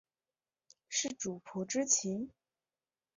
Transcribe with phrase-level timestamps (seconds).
[0.89, 2.31] 是主仆之情？